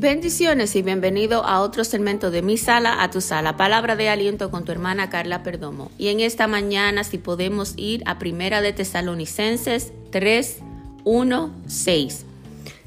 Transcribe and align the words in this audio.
Bendiciones 0.00 0.76
y 0.76 0.82
bienvenido 0.82 1.44
a 1.44 1.60
otro 1.60 1.82
segmento 1.82 2.30
de 2.30 2.40
mi 2.40 2.56
sala 2.56 3.02
a 3.02 3.10
tu 3.10 3.20
sala. 3.20 3.56
Palabra 3.56 3.96
de 3.96 4.08
aliento 4.08 4.48
con 4.48 4.64
tu 4.64 4.70
hermana 4.70 5.10
Carla 5.10 5.42
Perdomo. 5.42 5.90
Y 5.98 6.06
en 6.06 6.20
esta 6.20 6.46
mañana, 6.46 7.02
si 7.02 7.18
podemos 7.18 7.74
ir 7.76 8.04
a 8.06 8.20
Primera 8.20 8.60
de 8.60 8.72
Tesalonicenses 8.72 9.92
3, 10.12 10.58
1, 11.02 11.50
6. 11.66 12.26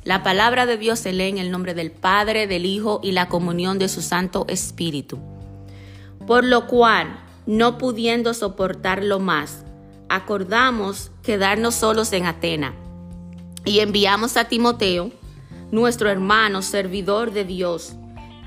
La 0.05 0.23
palabra 0.23 0.65
de 0.65 0.77
Dios 0.77 0.99
se 0.99 1.11
lee 1.11 1.27
en 1.27 1.37
el 1.37 1.51
nombre 1.51 1.73
del 1.73 1.91
Padre, 1.91 2.47
del 2.47 2.65
Hijo 2.65 3.01
y 3.03 3.11
la 3.11 3.27
comunión 3.27 3.77
de 3.77 3.89
su 3.89 4.01
Santo 4.01 4.45
Espíritu. 4.47 5.19
Por 6.25 6.45
lo 6.45 6.65
cual, 6.65 7.19
no 7.45 7.77
pudiendo 7.77 8.33
soportarlo 8.33 9.19
más, 9.19 9.65
acordamos 10.07 11.11
quedarnos 11.23 11.75
solos 11.75 12.13
en 12.13 12.25
Atena 12.25 12.73
y 13.65 13.81
enviamos 13.81 14.37
a 14.37 14.45
Timoteo, 14.45 15.11
nuestro 15.71 16.09
hermano, 16.09 16.61
servidor 16.61 17.31
de 17.31 17.45
Dios 17.45 17.95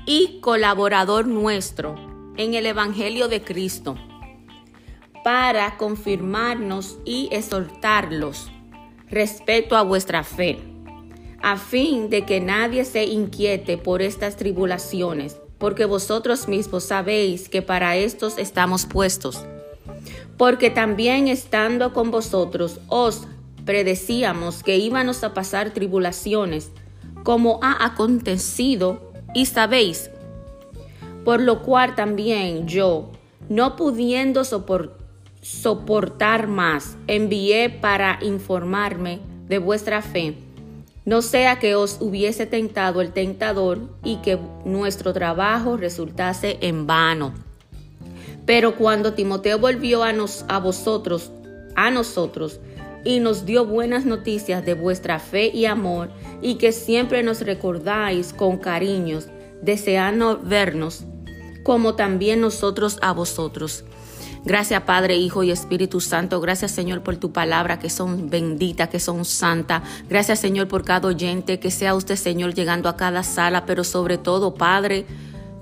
y 0.05 0.39
colaborador 0.41 1.27
nuestro 1.27 1.95
en 2.37 2.53
el 2.53 2.65
Evangelio 2.65 3.27
de 3.27 3.41
Cristo, 3.41 3.95
para 5.23 5.77
confirmarnos 5.77 6.99
y 7.03 7.29
exhortarlos 7.31 8.51
respecto 9.09 9.75
a 9.75 9.81
vuestra 9.81 10.23
fe, 10.23 10.59
a 11.41 11.57
fin 11.57 12.09
de 12.09 12.25
que 12.25 12.39
nadie 12.39 12.85
se 12.85 13.05
inquiete 13.05 13.77
por 13.77 14.01
estas 14.01 14.35
tribulaciones, 14.35 15.37
porque 15.57 15.85
vosotros 15.85 16.47
mismos 16.47 16.83
sabéis 16.83 17.49
que 17.49 17.61
para 17.61 17.95
estos 17.95 18.37
estamos 18.37 18.85
puestos. 18.85 19.43
Porque 20.37 20.69
también 20.69 21.27
estando 21.27 21.93
con 21.93 22.11
vosotros 22.11 22.79
os 22.87 23.25
predecíamos 23.63 24.61
que 24.63 24.77
íbamos 24.77 25.23
a 25.23 25.33
pasar 25.33 25.71
tribulaciones, 25.71 26.71
como 27.25 27.59
ha 27.63 27.83
acontecido, 27.83 29.11
y 29.33 29.47
sabéis. 29.47 30.11
Por 31.25 31.41
lo 31.41 31.63
cual 31.63 31.95
también 31.95 32.67
yo, 32.67 33.09
no 33.49 33.75
pudiendo 33.75 34.43
soportar 35.41 36.47
más, 36.47 36.95
envié 37.07 37.69
para 37.71 38.19
informarme 38.21 39.21
de 39.49 39.57
vuestra 39.57 40.03
fe, 40.03 40.35
no 41.03 41.23
sea 41.23 41.57
que 41.57 41.75
os 41.75 41.97
hubiese 41.99 42.45
tentado 42.45 43.01
el 43.01 43.11
tentador 43.11 43.79
y 44.03 44.17
que 44.17 44.39
nuestro 44.63 45.11
trabajo 45.11 45.77
resultase 45.77 46.59
en 46.61 46.85
vano. 46.85 47.33
Pero 48.45 48.75
cuando 48.75 49.13
Timoteo 49.13 49.57
volvió 49.57 50.03
a, 50.03 50.59
vosotros, 50.59 51.31
a 51.75 51.89
nosotros, 51.89 52.59
y 53.05 53.21
nos 53.21 53.45
dio 53.45 53.65
buenas 53.65 54.05
noticias 54.05 54.65
de 54.65 54.73
vuestra 54.73 55.19
fe 55.19 55.47
y 55.47 55.65
amor 55.65 56.09
y 56.41 56.55
que 56.55 56.73
siempre 56.73 57.23
nos 57.23 57.41
recordáis 57.41 58.33
con 58.33 58.57
cariños, 58.57 59.27
deseando 59.61 60.41
vernos, 60.43 61.05
como 61.63 61.95
también 61.95 62.41
nosotros 62.41 62.97
a 63.01 63.13
vosotros. 63.13 63.85
Gracias 64.43 64.81
Padre, 64.83 65.15
Hijo 65.15 65.43
y 65.43 65.51
Espíritu 65.51 66.01
Santo. 66.01 66.39
Gracias 66.41 66.71
Señor 66.71 67.01
por 67.01 67.17
tu 67.17 67.31
palabra 67.31 67.79
que 67.79 67.89
son 67.89 68.29
benditas, 68.29 68.89
que 68.89 68.99
son 68.99 69.23
santa. 69.23 69.83
Gracias 70.09 70.39
Señor 70.39 70.67
por 70.67 70.83
cada 70.83 71.07
oyente, 71.07 71.59
que 71.59 71.71
sea 71.71 71.95
usted 71.95 72.15
Señor 72.15 72.53
llegando 72.53 72.89
a 72.89 72.97
cada 72.97 73.23
sala, 73.23 73.65
pero 73.65 73.83
sobre 73.83 74.17
todo 74.17 74.53
Padre, 74.55 75.05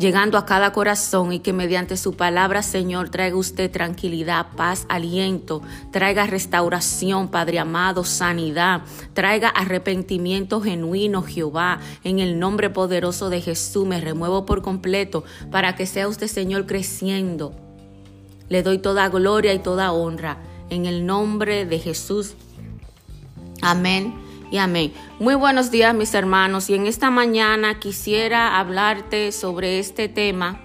llegando 0.03 0.37
a 0.37 0.45
cada 0.45 0.73
corazón 0.73 1.31
y 1.31 1.39
que 1.39 1.53
mediante 1.53 1.95
su 1.95 2.17
palabra, 2.17 2.61
Señor, 2.61 3.07
traiga 3.07 3.37
usted 3.37 3.71
tranquilidad, 3.71 4.47
paz, 4.57 4.85
aliento, 4.89 5.61
traiga 5.91 6.27
restauración, 6.27 7.29
Padre 7.29 7.59
amado, 7.59 8.03
sanidad, 8.03 8.81
traiga 9.13 9.47
arrepentimiento 9.47 10.59
genuino, 10.59 11.23
Jehová, 11.23 11.79
en 12.03 12.19
el 12.19 12.37
nombre 12.37 12.69
poderoso 12.69 13.29
de 13.29 13.39
Jesús, 13.39 13.87
me 13.87 14.01
remuevo 14.01 14.45
por 14.45 14.61
completo 14.61 15.23
para 15.51 15.77
que 15.77 15.85
sea 15.85 16.09
usted, 16.09 16.27
Señor, 16.27 16.65
creciendo. 16.65 17.53
Le 18.49 18.61
doy 18.61 18.80
toda 18.80 19.08
gloria 19.08 19.53
y 19.53 19.59
toda 19.59 19.93
honra 19.93 20.37
en 20.69 20.86
el 20.86 21.05
nombre 21.05 21.65
de 21.65 21.80
Jesús. 21.80 22.33
Amén 23.61 24.23
y 24.52 24.58
amén. 24.58 24.93
Muy 25.20 25.36
buenos 25.36 25.71
días 25.71 25.93
mis 25.95 26.14
hermanos 26.14 26.70
y 26.70 26.76
en 26.76 26.87
esta 26.87 27.09
mañana 27.09 27.80
quisiera 27.80 28.59
hablarte 28.59 29.31
sobre 29.31 29.80
este 29.80 30.09
tema. 30.09 30.61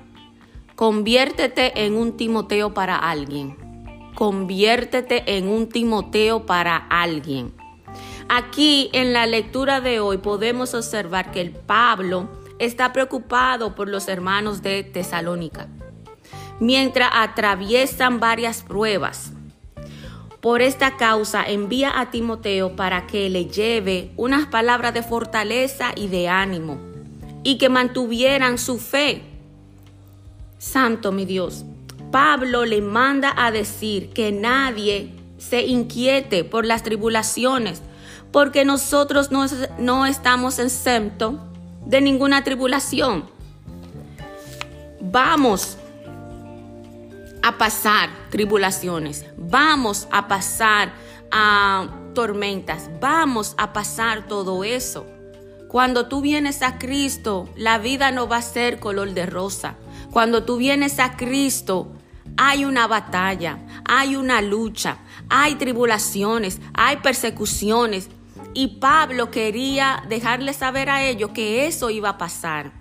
Conviértete 0.74 1.84
en 1.84 1.94
un 1.96 2.16
Timoteo 2.16 2.74
para 2.74 2.96
alguien. 2.96 3.56
Conviértete 4.14 5.36
en 5.36 5.48
un 5.48 5.68
Timoteo 5.68 6.46
para 6.46 6.76
alguien. 6.76 7.54
Aquí 8.28 8.90
en 8.92 9.12
la 9.12 9.26
lectura 9.26 9.80
de 9.80 10.00
hoy 10.00 10.18
podemos 10.18 10.74
observar 10.74 11.30
que 11.30 11.40
el 11.40 11.52
Pablo 11.52 12.28
está 12.58 12.92
preocupado 12.92 13.74
por 13.74 13.88
los 13.88 14.08
hermanos 14.08 14.62
de 14.62 14.84
Tesalónica, 14.84 15.68
mientras 16.60 17.10
atraviesan 17.14 18.20
varias 18.20 18.62
pruebas 18.62 19.32
por 20.40 20.62
esta 20.62 20.96
causa 20.96 21.44
envía 21.44 21.98
a 21.98 22.10
Timoteo 22.10 22.76
para 22.76 23.06
que 23.06 23.28
le 23.28 23.46
lleve 23.46 24.12
unas 24.16 24.46
palabras 24.46 24.94
de 24.94 25.02
fortaleza 25.02 25.92
y 25.96 26.08
de 26.08 26.28
ánimo 26.28 26.78
y 27.42 27.58
que 27.58 27.68
mantuvieran 27.68 28.58
su 28.58 28.78
fe. 28.78 29.22
Santo 30.58 31.12
mi 31.12 31.24
Dios, 31.24 31.64
Pablo 32.10 32.64
le 32.64 32.82
manda 32.82 33.32
a 33.36 33.50
decir 33.50 34.10
que 34.10 34.32
nadie 34.32 35.12
se 35.38 35.62
inquiete 35.62 36.44
por 36.44 36.66
las 36.66 36.82
tribulaciones, 36.82 37.82
porque 38.32 38.64
nosotros 38.64 39.30
no, 39.30 39.46
no 39.78 40.06
estamos 40.06 40.58
exentos 40.58 41.34
de 41.86 42.00
ninguna 42.00 42.44
tribulación. 42.44 43.24
Vamos 45.00 45.77
a 47.42 47.58
pasar 47.58 48.10
tribulaciones, 48.30 49.24
vamos 49.36 50.08
a 50.10 50.28
pasar 50.28 50.92
a 51.30 51.88
tormentas, 52.14 52.90
vamos 53.00 53.54
a 53.58 53.72
pasar 53.72 54.26
todo 54.26 54.64
eso. 54.64 55.06
Cuando 55.68 56.08
tú 56.08 56.20
vienes 56.22 56.62
a 56.62 56.78
Cristo, 56.78 57.48
la 57.56 57.78
vida 57.78 58.10
no 58.10 58.26
va 58.26 58.38
a 58.38 58.42
ser 58.42 58.80
color 58.80 59.12
de 59.12 59.26
rosa. 59.26 59.76
Cuando 60.10 60.44
tú 60.44 60.56
vienes 60.56 60.98
a 60.98 61.16
Cristo, 61.16 61.92
hay 62.36 62.64
una 62.64 62.86
batalla, 62.86 63.58
hay 63.84 64.16
una 64.16 64.40
lucha, 64.40 64.98
hay 65.28 65.56
tribulaciones, 65.56 66.60
hay 66.72 66.98
persecuciones. 66.98 68.08
Y 68.54 68.78
Pablo 68.78 69.30
quería 69.30 70.02
dejarle 70.08 70.54
saber 70.54 70.88
a 70.88 71.02
ellos 71.02 71.30
que 71.30 71.66
eso 71.66 71.90
iba 71.90 72.10
a 72.10 72.18
pasar 72.18 72.72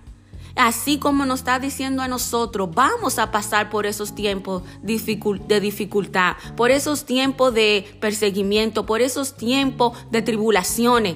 así 0.57 0.97
como 0.97 1.25
nos 1.25 1.40
está 1.40 1.59
diciendo 1.59 2.01
a 2.01 2.07
nosotros, 2.07 2.69
vamos 2.73 3.19
a 3.19 3.31
pasar 3.31 3.69
por 3.69 3.85
esos 3.85 4.16
tiempos 4.16 4.63
de 4.81 5.59
dificultad, 5.59 6.35
por 6.56 6.72
esos 6.72 7.06
tiempos 7.06 7.53
de 7.53 7.97
perseguimiento, 8.00 8.85
por 8.85 9.01
esos 9.01 9.35
tiempos 9.35 9.97
de 10.12 10.22
tribulaciones. 10.22 11.16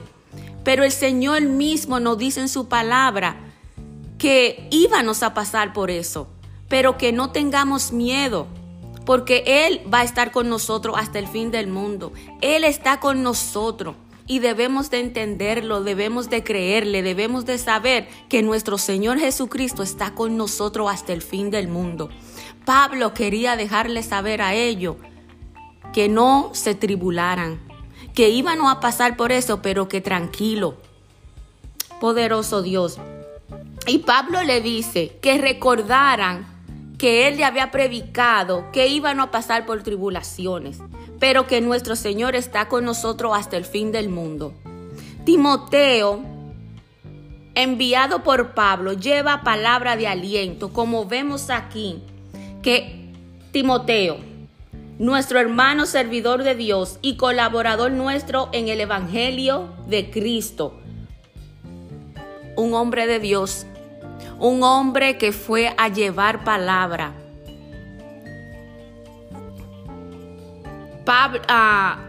Pero 0.63 0.83
el 0.83 0.91
Señor 0.91 1.41
mismo 1.41 1.99
nos 1.99 2.17
dice 2.17 2.41
en 2.41 2.49
su 2.49 2.67
palabra 2.67 3.37
que 4.17 4.67
íbamos 4.69 5.23
a 5.23 5.33
pasar 5.33 5.73
por 5.73 5.89
eso, 5.89 6.27
pero 6.69 6.97
que 6.97 7.11
no 7.11 7.31
tengamos 7.31 7.91
miedo, 7.91 8.47
porque 9.05 9.43
Él 9.65 9.81
va 9.91 9.99
a 9.99 10.03
estar 10.03 10.31
con 10.31 10.47
nosotros 10.47 10.95
hasta 10.97 11.17
el 11.17 11.27
fin 11.27 11.49
del 11.49 11.67
mundo. 11.67 12.13
Él 12.41 12.63
está 12.63 12.99
con 12.99 13.23
nosotros 13.23 13.95
y 14.31 14.39
debemos 14.39 14.89
de 14.89 15.01
entenderlo, 15.01 15.83
debemos 15.83 16.29
de 16.29 16.41
creerle, 16.41 17.03
debemos 17.03 17.45
de 17.45 17.57
saber 17.57 18.07
que 18.29 18.41
nuestro 18.41 18.77
Señor 18.77 19.19
Jesucristo 19.19 19.83
está 19.83 20.15
con 20.15 20.37
nosotros 20.37 20.89
hasta 20.89 21.11
el 21.11 21.21
fin 21.21 21.51
del 21.51 21.67
mundo. 21.67 22.07
Pablo 22.63 23.13
quería 23.13 23.57
dejarle 23.57 24.03
saber 24.03 24.41
a 24.41 24.53
ellos 24.53 24.95
que 25.91 26.07
no 26.07 26.51
se 26.53 26.75
tribularan, 26.75 27.59
que 28.13 28.29
iban 28.29 28.65
a 28.65 28.79
pasar 28.79 29.17
por 29.17 29.33
eso, 29.33 29.61
pero 29.61 29.89
que 29.89 29.99
tranquilo. 29.99 30.77
Poderoso 31.99 32.61
Dios. 32.61 32.99
Y 33.85 33.97
Pablo 33.97 34.43
le 34.43 34.61
dice 34.61 35.17
que 35.21 35.39
recordaran 35.39 36.47
que 36.97 37.27
él 37.27 37.35
le 37.35 37.43
había 37.43 37.69
predicado 37.69 38.71
que 38.71 38.87
iban 38.87 39.19
a 39.19 39.29
pasar 39.29 39.65
por 39.65 39.83
tribulaciones, 39.83 40.77
pero 41.21 41.45
que 41.45 41.61
nuestro 41.61 41.95
Señor 41.95 42.35
está 42.35 42.67
con 42.67 42.83
nosotros 42.83 43.33
hasta 43.35 43.55
el 43.55 43.63
fin 43.63 43.91
del 43.91 44.09
mundo. 44.09 44.55
Timoteo, 45.23 46.19
enviado 47.53 48.23
por 48.23 48.55
Pablo, 48.55 48.93
lleva 48.93 49.43
palabra 49.43 49.95
de 49.95 50.07
aliento, 50.07 50.73
como 50.73 51.05
vemos 51.05 51.51
aquí, 51.51 52.01
que 52.63 53.13
Timoteo, 53.51 54.17
nuestro 54.97 55.39
hermano 55.39 55.85
servidor 55.85 56.41
de 56.41 56.55
Dios 56.55 56.97
y 57.03 57.17
colaborador 57.17 57.91
nuestro 57.91 58.49
en 58.51 58.67
el 58.67 58.81
Evangelio 58.81 59.69
de 59.87 60.09
Cristo, 60.09 60.73
un 62.55 62.73
hombre 62.73 63.05
de 63.05 63.19
Dios, 63.19 63.67
un 64.39 64.63
hombre 64.63 65.19
que 65.19 65.31
fue 65.31 65.71
a 65.77 65.87
llevar 65.87 66.43
palabra. 66.43 67.20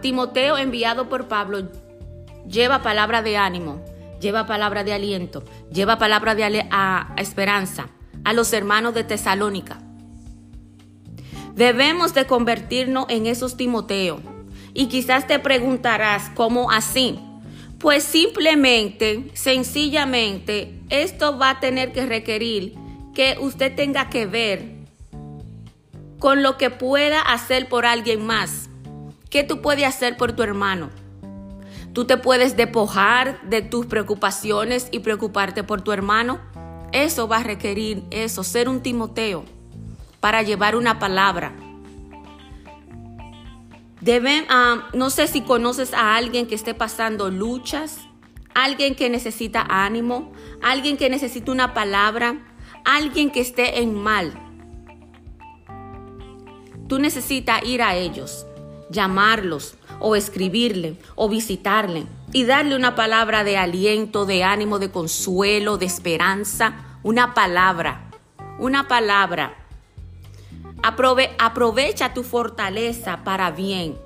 Timoteo 0.01 0.59
enviado 0.59 1.09
por 1.09 1.29
Pablo 1.29 1.69
lleva 2.47 2.83
palabra 2.83 3.23
de 3.23 3.37
ánimo, 3.37 3.83
lleva 4.21 4.47
palabra 4.47 4.85
de 4.85 4.93
aliento, 4.93 5.45
lleva 5.73 5.99
palabra 5.99 6.35
de 6.35 6.69
esperanza 7.17 7.89
a 8.25 8.33
los 8.33 8.53
hermanos 8.53 8.95
de 8.95 9.05
Tesalónica. 9.05 9.79
Debemos 11.55 12.15
de 12.15 12.27
convertirnos 12.27 13.07
en 13.09 13.27
esos 13.27 13.57
Timoteo. 13.57 14.21
Y 14.75 14.87
quizás 14.87 15.27
te 15.27 15.39
preguntarás, 15.39 16.31
¿cómo 16.35 16.71
así? 16.71 17.19
Pues 17.79 18.05
simplemente, 18.05 19.31
sencillamente, 19.35 20.81
esto 20.89 21.37
va 21.37 21.51
a 21.51 21.61
tener 21.61 21.93
que 21.93 22.07
requerir 22.07 22.75
que 23.15 23.37
usted 23.39 23.75
tenga 23.75 24.09
que 24.09 24.25
ver 24.25 24.73
con 26.19 26.43
lo 26.43 26.57
que 26.57 26.71
pueda 26.71 27.21
hacer 27.21 27.69
por 27.69 27.85
alguien 27.85 28.25
más. 28.25 28.71
¿Qué 29.33 29.45
tú 29.45 29.63
puedes 29.63 29.87
hacer 29.87 30.19
por 30.19 30.33
tu 30.33 30.43
hermano? 30.43 30.91
Tú 31.95 32.05
te 32.05 32.19
puedes 32.19 32.55
despojar 32.55 33.41
de 33.49 33.63
tus 33.63 33.87
preocupaciones 33.87 34.89
y 34.93 34.99
preocuparte 34.99 35.65
por 35.65 35.81
tu 35.81 35.91
hermano. 35.91 36.39
Eso 36.93 37.29
va 37.29 37.39
a 37.39 37.43
requerir 37.43 38.05
eso, 38.11 38.45
ser 38.45 38.69
un 38.69 38.83
Timoteo 38.83 39.47
para 40.21 40.43
llevar 40.43 40.77
una 40.77 40.99
palabra. 40.99 41.55
Deben, 44.03 44.45
ah, 44.51 44.91
no 44.93 45.09
sé 45.09 45.27
si 45.27 45.41
conoces 45.41 45.95
a 45.95 46.15
alguien 46.15 46.47
que 46.47 46.55
esté 46.55 46.75
pasando 46.75 47.31
luchas, 47.31 48.01
alguien 48.53 48.95
que 48.95 49.09
necesita 49.09 49.65
ánimo, 49.67 50.31
alguien 50.61 50.99
que 50.99 51.09
necesita 51.09 51.51
una 51.53 51.73
palabra, 51.73 52.37
alguien 52.85 53.31
que 53.31 53.41
esté 53.41 53.81
en 53.81 53.95
mal. 53.95 54.35
Tú 56.87 56.99
necesitas 56.99 57.65
ir 57.65 57.81
a 57.81 57.95
ellos, 57.95 58.45
llamarlos, 58.93 59.77
o 60.03 60.17
escribirle 60.17 60.97
o 61.15 61.29
visitarle 61.29 62.07
y 62.33 62.45
darle 62.45 62.75
una 62.75 62.97
palabra 62.97 63.45
de 63.45 63.57
aliento, 63.57 64.27
de 64.27 64.43
ánimo, 64.43 64.81
de 64.81 64.91
consuelo, 64.91 65.79
de 65.79 65.87
esperanza, 65.87 66.99
una 67.05 67.35
palabra, 67.35 68.11
una 68.59 68.89
palabra. 68.89 69.57
aprovecha 70.83 72.15
tu 72.15 72.25
fortaleza 72.25 73.23
para 73.23 73.53
bien 73.53 73.97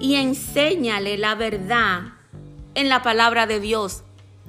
y 0.00 0.16
enséñale 0.16 1.16
la 1.16 1.36
verdad 1.36 2.02
en 2.74 2.88
la 2.88 3.02
palabra 3.02 3.46
de 3.46 3.60
Dios. 3.60 4.02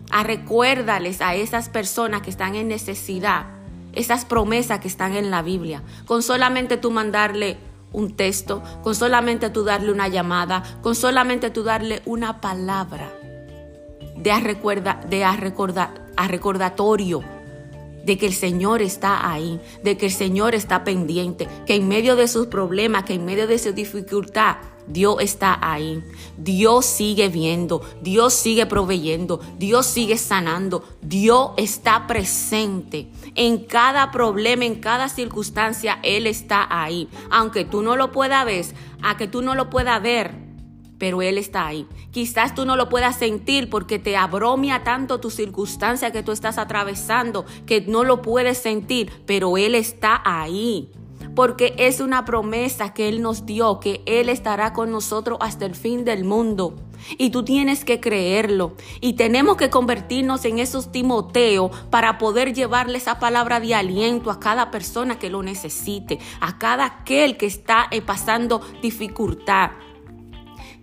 A 0.09 0.23
recuérdales 0.23 1.21
a 1.21 1.35
esas 1.35 1.69
personas 1.69 2.21
que 2.21 2.29
están 2.29 2.55
en 2.55 2.69
necesidad, 2.69 3.45
esas 3.93 4.25
promesas 4.25 4.79
que 4.79 4.87
están 4.87 5.15
en 5.15 5.29
la 5.29 5.41
Biblia. 5.41 5.83
Con 6.05 6.23
solamente 6.23 6.77
tú 6.77 6.91
mandarle 6.91 7.57
un 7.91 8.15
texto, 8.15 8.61
con 8.83 8.95
solamente 8.95 9.49
tú 9.49 9.63
darle 9.63 9.91
una 9.91 10.07
llamada, 10.07 10.63
con 10.81 10.95
solamente 10.95 11.49
tú 11.49 11.63
darle 11.63 12.01
una 12.05 12.41
palabra 12.41 13.11
de, 14.15 14.31
a 14.31 14.39
recuerda, 14.39 15.01
de 15.09 15.23
a 15.23 15.31
a 16.17 16.27
recordatorio 16.27 17.23
de 18.07 18.17
que 18.17 18.25
el 18.25 18.33
Señor 18.33 18.81
está 18.81 19.29
ahí, 19.29 19.59
de 19.83 19.97
que 19.97 20.05
el 20.05 20.13
Señor 20.13 20.55
está 20.55 20.85
pendiente, 20.85 21.47
que 21.65 21.75
en 21.75 21.89
medio 21.89 22.15
de 22.15 22.29
sus 22.29 22.47
problemas, 22.47 23.03
que 23.03 23.15
en 23.15 23.25
medio 23.25 23.47
de 23.47 23.59
su 23.59 23.73
dificultad, 23.73 24.55
Dios 24.87 25.17
está 25.19 25.57
ahí. 25.61 26.03
Dios 26.37 26.85
sigue 26.85 27.29
viendo, 27.29 27.81
Dios 28.01 28.33
sigue 28.33 28.65
proveyendo, 28.65 29.39
Dios 29.57 29.85
sigue 29.85 30.17
sanando, 30.17 30.83
Dios 31.01 31.51
está 31.57 32.07
presente. 32.07 33.09
En 33.35 33.65
cada 33.65 34.11
problema, 34.11 34.65
en 34.65 34.75
cada 34.75 35.09
circunstancia, 35.09 35.99
Él 36.03 36.27
está 36.27 36.67
ahí. 36.69 37.09
Aunque 37.29 37.65
tú 37.65 37.81
no 37.81 37.95
lo 37.95 38.11
puedas 38.11 38.45
ver, 38.45 38.65
a 39.01 39.17
que 39.17 39.27
tú 39.27 39.41
no 39.41 39.55
lo 39.55 39.69
puedas 39.69 40.01
ver, 40.01 40.35
pero 40.97 41.21
Él 41.21 41.37
está 41.37 41.67
ahí. 41.67 41.87
Quizás 42.11 42.55
tú 42.55 42.65
no 42.65 42.75
lo 42.75 42.89
puedas 42.89 43.17
sentir 43.17 43.69
porque 43.69 43.99
te 43.99 44.17
abromia 44.17 44.83
tanto 44.83 45.19
tu 45.19 45.29
circunstancia 45.29 46.11
que 46.11 46.23
tú 46.23 46.31
estás 46.31 46.57
atravesando 46.57 47.45
que 47.65 47.81
no 47.81 48.03
lo 48.03 48.21
puedes 48.21 48.57
sentir, 48.57 49.11
pero 49.25 49.57
Él 49.57 49.75
está 49.75 50.21
ahí 50.25 50.91
porque 51.37 51.75
es 51.77 51.99
una 51.99 52.25
promesa 52.25 52.95
que 52.95 53.07
Él 53.07 53.21
nos 53.21 53.45
dio, 53.45 53.79
que 53.79 54.01
Él 54.07 54.27
estará 54.27 54.73
con 54.73 54.89
nosotros 54.89 55.37
hasta 55.39 55.67
el 55.67 55.75
fin 55.75 56.03
del 56.03 56.23
mundo. 56.23 56.73
Y 57.19 57.29
tú 57.29 57.43
tienes 57.45 57.85
que 57.85 57.99
creerlo. 57.99 58.73
Y 59.01 59.13
tenemos 59.13 59.55
que 59.55 59.69
convertirnos 59.69 60.45
en 60.45 60.57
esos 60.57 60.91
Timoteo 60.91 61.69
para 61.91 62.17
poder 62.17 62.55
llevarle 62.55 62.97
esa 62.97 63.19
palabra 63.19 63.59
de 63.59 63.75
aliento 63.75 64.31
a 64.31 64.39
cada 64.39 64.71
persona 64.71 65.19
que 65.19 65.29
lo 65.29 65.43
necesite, 65.43 66.17
a 66.39 66.57
cada 66.57 66.85
aquel 66.85 67.37
que 67.37 67.45
está 67.45 67.87
eh, 67.91 68.01
pasando 68.01 68.59
dificultad 68.81 69.69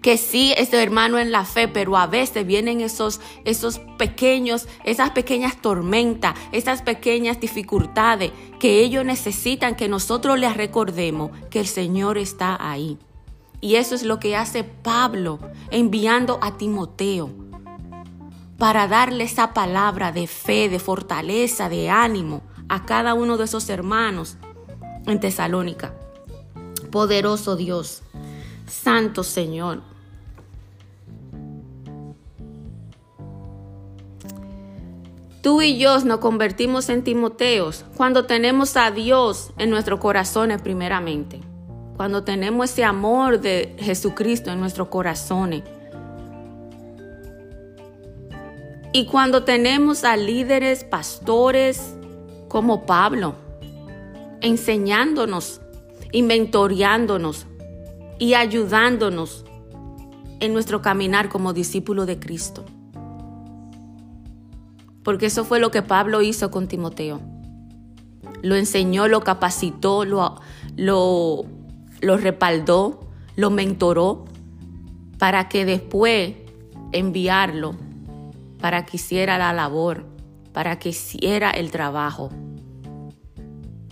que 0.05 0.19
sí 0.19 0.53
es 0.59 0.71
hermano 0.75 1.19
en 1.19 1.33
la 1.33 1.47
fe, 1.47 1.67
pero 1.67 1.97
a 1.97 2.07
veces 2.07 2.47
vienen 2.47 2.83
esos, 2.83 3.23
esos 3.47 3.79
pequeños, 3.97 4.69
esas 4.85 5.13
pequeñas 5.13 5.63
tormentas, 5.63 6.35
esas 6.53 6.83
pequeñas 6.83 7.41
dificultades 7.41 8.31
que 8.61 8.81
ellos 8.81 9.03
necesitan 9.07 9.77
que 9.77 9.89
nosotros 9.89 10.39
les 10.39 10.59
recordemos 10.59 11.31
que 11.49 11.59
el 11.59 11.67
Señor 11.67 12.19
está 12.19 12.59
ahí. 12.61 12.99
Y 13.63 13.77
eso 13.77 13.95
es 13.95 14.03
lo 14.03 14.21
que 14.21 14.37
hace 14.37 14.63
Pablo 14.63 15.39
enviando 15.71 16.39
a 16.43 16.59
Timoteo 16.59 17.31
para 18.59 18.87
darle 18.87 19.25
esa 19.25 19.55
palabra 19.55 20.13
de 20.13 20.27
fe, 20.27 20.69
de 20.69 20.81
fortaleza, 20.81 21.71
de 21.71 21.89
ánimo 21.89 22.43
a 22.69 22.85
cada 22.85 23.15
uno 23.15 23.39
de 23.39 23.45
esos 23.45 23.71
hermanos 23.71 24.37
en 25.07 25.19
Tesalónica. 25.19 25.95
Poderoso 26.91 27.57
Dios, 27.57 28.03
Santo 28.67 29.23
Señor. 29.23 29.94
Tú 35.45 35.61
y 35.61 35.77
yo 35.77 35.99
nos 35.99 36.21
convertimos 36.21 36.89
en 36.89 37.05
Timoteos 37.05 37.85
cuando 37.99 38.25
tenemos 38.25 38.79
a 38.79 38.91
Dios 38.91 39.53
en 39.59 39.69
nuestros 39.69 40.01
corazones 40.01 40.63
primeramente. 40.63 41.43
Cuando 41.99 42.25
tenemos 42.25 42.71
ese 42.71 42.83
amor 42.83 43.39
de 43.43 43.77
Jesucristo 43.79 44.51
en 44.51 44.59
nuestros 44.59 44.89
corazones. 44.89 45.63
Y 48.95 49.05
cuando 49.05 49.45
tenemos 49.45 50.05
a 50.05 50.17
líderes, 50.17 50.83
pastores 50.83 51.95
como 52.49 52.87
Pablo, 52.87 53.35
enseñándonos, 54.41 55.61
inventoriándonos 56.11 57.45
y 58.19 58.33
ayudándonos 58.33 59.45
en 60.41 60.55
nuestro 60.55 60.81
caminar 60.81 61.29
como 61.29 61.53
discípulo 61.53 62.07
de 62.07 62.19
Cristo 62.19 62.65
porque 65.05 65.27
eso 65.27 65.45
fue 65.45 65.61
lo 65.61 65.71
que 65.71 65.83
Pablo 65.83 66.23
hizo 66.23 66.51
con 66.51 66.67
Timoteo. 66.67 67.21
Lo 68.43 68.57
enseñó, 68.57 69.07
lo 69.07 69.21
capacitó, 69.23 70.05
lo, 70.05 70.41
lo, 70.77 71.45
lo 72.01 72.17
respaldó, 72.17 73.01
lo 73.37 73.51
mentoró 73.51 74.25
para 75.19 75.49
que 75.49 75.65
después 75.65 76.35
enviarlo, 76.93 77.77
para 78.61 78.87
que 78.87 78.97
hiciera 78.97 79.39
la 79.39 79.53
labor, 79.53 80.07
para 80.53 80.79
que 80.79 80.89
hiciera 80.91 81.51
el 81.51 81.71
trabajo. 81.71 82.31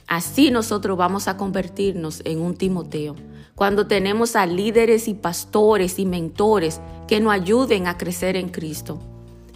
Así 0.07 0.51
nosotros 0.51 0.97
vamos 0.97 1.29
a 1.29 1.37
convertirnos 1.37 2.23
en 2.25 2.41
un 2.41 2.55
Timoteo. 2.55 3.17
Cuando 3.55 3.87
tenemos 3.87 4.35
a 4.35 4.47
líderes 4.47 5.09
y 5.09 5.15
pastores 5.15 5.99
y 5.99 6.07
mentores 6.07 6.81
que 7.07 7.21
nos 7.21 7.33
ayuden 7.33 7.87
a 7.87 7.99
crecer 7.99 8.37
en 8.37 8.49
Cristo, 8.49 8.99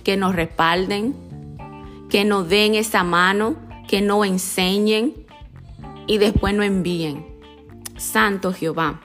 que 0.04 0.16
nos 0.16 0.34
respalden, 0.34 1.14
que 2.08 2.24
nos 2.24 2.48
den 2.48 2.74
esa 2.74 3.02
mano, 3.02 3.56
que 3.88 4.00
no 4.00 4.24
enseñen 4.24 5.14
y 6.06 6.18
después 6.18 6.54
no 6.54 6.62
envíen. 6.62 7.26
Santo 7.96 8.52
Jehová. 8.52 9.00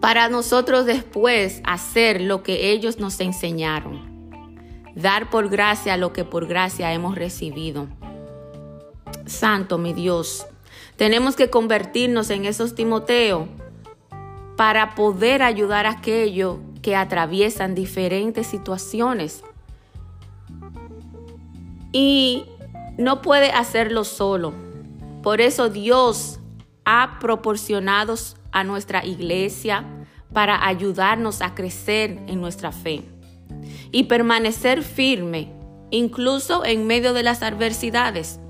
Para 0.00 0.28
nosotros 0.28 0.86
después 0.86 1.60
hacer 1.64 2.20
lo 2.20 2.42
que 2.42 2.72
ellos 2.72 2.98
nos 2.98 3.20
enseñaron. 3.20 4.12
Dar 4.94 5.30
por 5.30 5.48
gracia 5.48 5.96
lo 5.96 6.12
que 6.12 6.24
por 6.24 6.46
gracia 6.46 6.92
hemos 6.92 7.14
recibido. 7.14 7.88
Santo 9.26 9.78
mi 9.78 9.92
Dios. 9.92 10.46
Tenemos 10.96 11.36
que 11.36 11.50
convertirnos 11.50 12.30
en 12.30 12.44
esos 12.44 12.74
Timoteo 12.74 13.48
para 14.56 14.94
poder 14.94 15.42
ayudar 15.42 15.86
a 15.86 15.92
aquellos 15.92 16.58
que 16.82 16.96
atraviesan 16.96 17.74
diferentes 17.74 18.46
situaciones 18.46 19.42
y 21.92 22.44
no 22.98 23.22
puede 23.22 23.50
hacerlo 23.50 24.04
solo. 24.04 24.52
Por 25.22 25.40
eso 25.40 25.68
Dios 25.68 26.40
ha 26.84 27.18
proporcionado 27.20 28.14
a 28.50 28.64
nuestra 28.64 29.04
iglesia 29.04 29.84
para 30.32 30.66
ayudarnos 30.66 31.42
a 31.42 31.54
crecer 31.54 32.18
en 32.26 32.40
nuestra 32.40 32.72
fe 32.72 33.02
y 33.92 34.04
permanecer 34.04 34.82
firme, 34.82 35.52
incluso 35.90 36.64
en 36.64 36.86
medio 36.86 37.12
de 37.12 37.22
las 37.22 37.42
adversidades. 37.42 38.40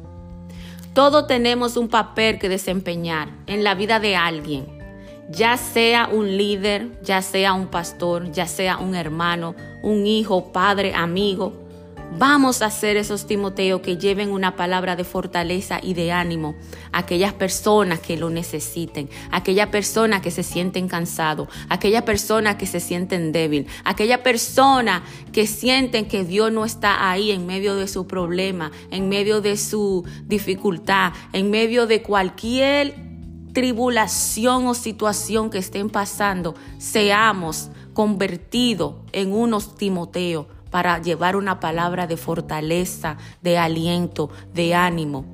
Todos 0.94 1.26
tenemos 1.26 1.76
un 1.76 1.88
papel 1.88 2.38
que 2.38 2.48
desempeñar 2.48 3.28
en 3.46 3.64
la 3.64 3.74
vida 3.74 3.98
de 3.98 4.14
alguien, 4.14 4.66
ya 5.30 5.56
sea 5.56 6.08
un 6.12 6.36
líder, 6.36 7.00
ya 7.02 7.22
sea 7.22 7.54
un 7.54 7.68
pastor, 7.68 8.30
ya 8.30 8.46
sea 8.46 8.78
un 8.78 8.94
hermano, 8.94 9.54
un 9.82 10.06
hijo, 10.06 10.52
padre, 10.52 10.94
amigo, 10.94 11.61
Vamos 12.18 12.60
a 12.60 12.70
ser 12.70 12.98
esos 12.98 13.26
Timoteo 13.26 13.80
que 13.80 13.96
lleven 13.96 14.30
una 14.30 14.54
palabra 14.54 14.96
de 14.96 15.02
fortaleza 15.02 15.80
y 15.82 15.94
de 15.94 16.12
ánimo 16.12 16.54
a 16.92 16.98
aquellas 16.98 17.32
personas 17.32 18.00
que 18.00 18.18
lo 18.18 18.28
necesiten, 18.28 19.08
a 19.30 19.38
aquellas 19.38 19.68
personas 19.68 20.20
que 20.20 20.30
se 20.30 20.42
sienten 20.42 20.88
cansados, 20.88 21.48
a 21.70 21.74
aquellas 21.74 22.02
personas 22.02 22.56
que 22.56 22.66
se 22.66 22.80
sienten 22.80 23.32
débil, 23.32 23.66
a 23.82 23.90
aquellas 23.90 24.20
personas 24.20 25.02
que 25.32 25.46
sienten 25.46 26.06
que 26.06 26.24
Dios 26.24 26.52
no 26.52 26.66
está 26.66 27.10
ahí 27.10 27.32
en 27.32 27.46
medio 27.46 27.76
de 27.76 27.88
su 27.88 28.06
problema, 28.06 28.70
en 28.90 29.08
medio 29.08 29.40
de 29.40 29.56
su 29.56 30.04
dificultad, 30.26 31.14
en 31.32 31.50
medio 31.50 31.86
de 31.86 32.02
cualquier 32.02 32.94
tribulación 33.54 34.66
o 34.66 34.74
situación 34.74 35.48
que 35.48 35.58
estén 35.58 35.88
pasando, 35.88 36.54
seamos 36.78 37.70
convertidos 37.94 38.96
en 39.12 39.32
unos 39.32 39.76
Timoteo 39.76 40.46
para 40.72 41.00
llevar 41.00 41.36
una 41.36 41.60
palabra 41.60 42.08
de 42.08 42.16
fortaleza, 42.16 43.18
de 43.42 43.58
aliento, 43.58 44.30
de 44.54 44.74
ánimo. 44.74 45.26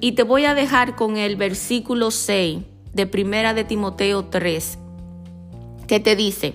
Y 0.00 0.12
te 0.12 0.22
voy 0.22 0.46
a 0.46 0.54
dejar 0.54 0.96
con 0.96 1.18
el 1.18 1.36
versículo 1.36 2.10
6 2.10 2.60
de 2.94 3.06
Primera 3.06 3.52
de 3.52 3.64
Timoteo 3.64 4.24
3, 4.24 4.78
que 5.86 6.00
te 6.00 6.16
dice, 6.16 6.54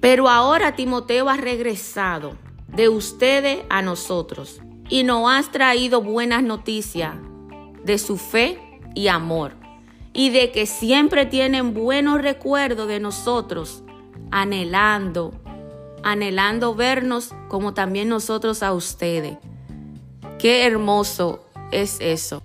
pero 0.00 0.28
ahora 0.28 0.74
Timoteo 0.74 1.28
ha 1.28 1.36
regresado 1.36 2.32
de 2.66 2.88
ustedes 2.88 3.60
a 3.68 3.82
nosotros 3.82 4.60
y 4.88 5.04
nos 5.04 5.30
has 5.30 5.52
traído 5.52 6.00
buenas 6.02 6.42
noticias 6.42 7.14
de 7.84 7.98
su 7.98 8.16
fe 8.16 8.58
y 8.94 9.08
amor 9.08 9.52
y 10.14 10.30
de 10.30 10.50
que 10.50 10.64
siempre 10.64 11.26
tienen 11.26 11.74
buenos 11.74 12.22
recuerdos 12.22 12.88
de 12.88 13.00
nosotros 13.00 13.82
anhelando, 14.32 15.30
anhelando 16.02 16.74
vernos 16.74 17.32
como 17.48 17.74
también 17.74 18.08
nosotros 18.08 18.62
a 18.62 18.72
ustedes. 18.72 19.36
Qué 20.38 20.66
hermoso 20.66 21.44
es 21.70 21.98
eso. 22.00 22.42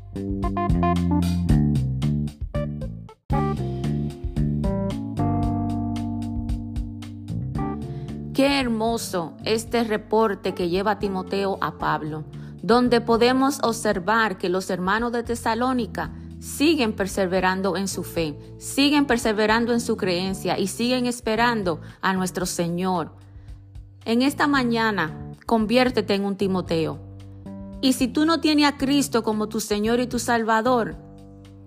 Qué 8.34 8.60
hermoso 8.60 9.34
este 9.46 9.84
reporte 9.84 10.53
que 10.53 10.70
lleva 10.70 11.00
Timoteo 11.00 11.58
a 11.62 11.79
Pablo, 11.79 12.25
donde 12.62 13.01
podemos 13.01 13.60
observar 13.63 14.38
que 14.38 14.50
los 14.50 14.70
hermanos 14.70 15.12
de 15.13 15.24
Tesalónica 15.24 16.12
siguen 16.39 16.94
perseverando 16.94 17.77
en 17.77 17.88
su 17.88 18.03
fe, 18.03 18.38
siguen 18.58 19.06
perseverando 19.06 19.74
en 19.74 19.82
su 19.82 19.98
creencia 19.98 20.58
y 20.58 20.67
siguen 20.67 21.06
esperando 21.06 21.82
a 22.01 22.13
nuestro 22.13 22.46
Señor. 22.46 23.12
En 24.06 24.22
esta 24.22 24.48
mañana, 24.48 25.34
conviértete 25.46 26.13
en 26.13 26.25
un 26.25 26.38
Timoteo. 26.38 27.00
Y 27.82 27.94
si 27.94 28.08
tú 28.08 28.25
no 28.25 28.39
tienes 28.39 28.65
a 28.65 28.77
Cristo 28.77 29.24
como 29.24 29.50
tu 29.50 29.60
Señor 29.60 30.00
y 30.00 30.08
tu 30.08 30.20
Salvador, 30.20 30.96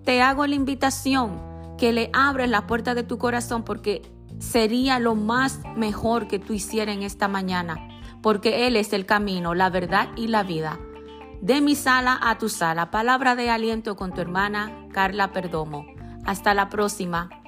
te 0.03 0.21
hago 0.21 0.47
la 0.47 0.55
invitación 0.55 1.39
que 1.77 1.93
le 1.93 2.09
abres 2.13 2.49
la 2.49 2.67
puerta 2.67 2.95
de 2.95 3.03
tu 3.03 3.17
corazón 3.17 3.63
porque 3.63 4.01
sería 4.39 4.99
lo 4.99 5.15
más 5.15 5.59
mejor 5.75 6.27
que 6.27 6.39
tú 6.39 6.53
hicieras 6.53 6.95
en 6.95 7.03
esta 7.03 7.27
mañana, 7.27 7.77
porque 8.21 8.67
Él 8.67 8.75
es 8.75 8.93
el 8.93 9.05
camino, 9.05 9.53
la 9.53 9.69
verdad 9.69 10.09
y 10.15 10.27
la 10.27 10.43
vida. 10.43 10.79
De 11.41 11.59
mi 11.59 11.75
sala 11.75 12.19
a 12.21 12.37
tu 12.37 12.49
sala. 12.49 12.91
Palabra 12.91 13.35
de 13.35 13.49
aliento 13.49 13.95
con 13.95 14.13
tu 14.13 14.21
hermana 14.21 14.71
Carla 14.93 15.31
Perdomo. 15.31 15.87
Hasta 16.23 16.53
la 16.53 16.69
próxima. 16.69 17.40